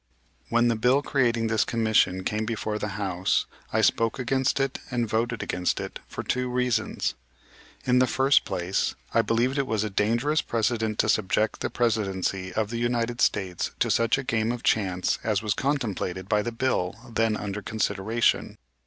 When 0.49 0.67
the 0.67 0.75
bill 0.75 1.03
creating 1.03 1.45
this 1.45 1.63
commission 1.63 2.23
came 2.23 2.43
before 2.43 2.79
the 2.79 2.97
House 2.97 3.45
I 3.71 3.81
spoke 3.81 4.17
against 4.17 4.59
it, 4.59 4.79
and 4.89 5.07
voted 5.07 5.43
against 5.43 5.79
it, 5.79 5.99
for 6.07 6.23
two 6.23 6.49
reasons. 6.49 7.13
In 7.85 7.99
the 7.99 8.07
first 8.07 8.43
place, 8.43 8.95
I 9.13 9.21
believed 9.21 9.59
it 9.59 9.67
was 9.67 9.83
a 9.83 9.91
dangerous 9.91 10.41
precedent 10.41 10.97
to 10.97 11.07
subject 11.09 11.59
the 11.61 11.69
Presidency 11.69 12.51
of 12.51 12.71
the 12.71 12.79
United 12.79 13.21
States 13.21 13.69
to 13.77 13.91
such 13.91 14.17
a 14.17 14.23
game 14.23 14.51
of 14.51 14.63
chance 14.63 15.19
as 15.23 15.43
was 15.43 15.53
contemplated 15.53 16.27
by 16.27 16.41
the 16.41 16.51
bill 16.51 16.95
then 17.07 17.37
under 17.37 17.61
consideration. 17.61 18.57